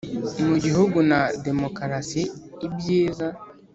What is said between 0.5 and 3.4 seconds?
gihugu na demokarasi ibyiza